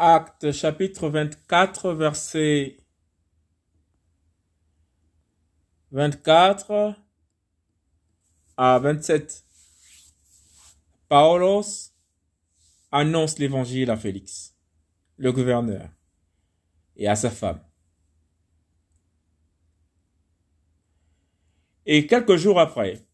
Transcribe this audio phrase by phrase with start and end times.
[0.00, 2.76] Acte chapitre 24, verset
[5.90, 6.94] 24
[8.56, 9.44] à 27.
[11.08, 11.90] Paulos
[12.92, 14.54] annonce l'évangile à Félix,
[15.16, 15.88] le gouverneur,
[16.94, 17.60] et à sa femme.
[21.86, 23.04] Et quelques jours après,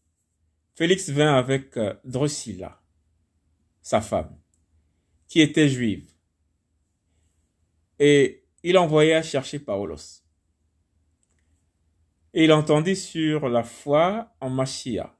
[0.75, 2.79] Félix vint avec euh, Drusilla,
[3.81, 4.37] sa femme,
[5.27, 6.14] qui était juive,
[7.99, 10.23] et il envoya chercher Paulos.
[12.33, 15.17] Et il entendit sur la foi en Machia.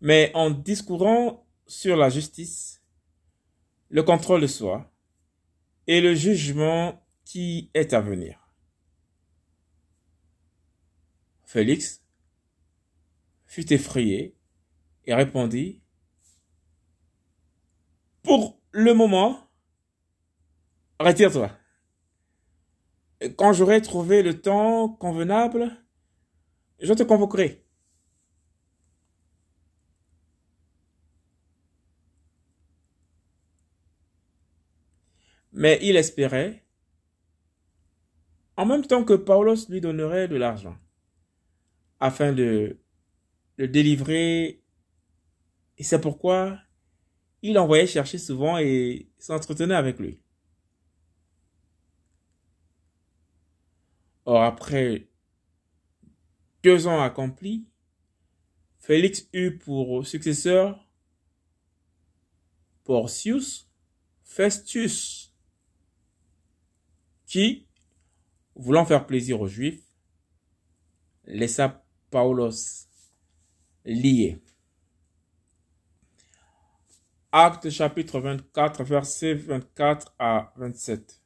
[0.00, 2.82] Mais en discourant sur la justice,
[3.88, 4.92] le contrôle de soi
[5.86, 8.38] et le jugement qui est à venir.
[11.44, 12.04] Félix
[13.46, 14.36] fut effrayé
[15.04, 15.80] et répondit,
[18.22, 19.45] Pour le moment,
[21.00, 21.50] retire-toi.
[23.36, 25.70] Quand j'aurai trouvé le temps convenable,
[26.80, 27.64] je te convoquerai.
[35.52, 36.66] Mais il espérait,
[38.58, 40.76] en même temps que Paulos lui donnerait de l'argent,
[41.98, 42.78] afin de
[43.56, 44.62] le délivrer.
[45.78, 46.58] Et c'est pourquoi
[47.40, 50.20] il envoyait chercher souvent et s'entretenait avec lui.
[54.26, 55.08] Or, après
[56.62, 57.64] deux ans accomplis,
[58.80, 60.84] Félix eut pour successeur
[62.84, 63.68] Porcius
[64.24, 65.32] Festus,
[67.26, 67.68] qui,
[68.54, 69.82] voulant faire plaisir aux Juifs,
[71.24, 72.88] laissa Paulos
[73.84, 74.42] lié.
[77.30, 81.25] Acte chapitre 24, versets 24 à 27.